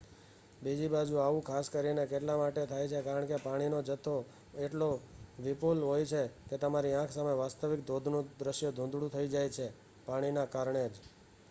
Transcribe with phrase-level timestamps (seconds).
[0.61, 4.15] બીજી બાજુ આવું ખાસ કરીને એટલા માટે થાય છે કારણ કે પાણીનો જથો
[4.59, 4.89] એટલો
[5.39, 9.75] વિપુલ હોય છે કે તમારી આંખ સામે વાસ્તવિક ધોધનું દૃશ્ય ધૂંધળું થઈ જાય છે-એ
[10.05, 10.95] પાણીના કારણે જ